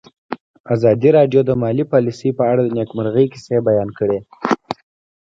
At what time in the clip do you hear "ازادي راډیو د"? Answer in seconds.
0.75-1.51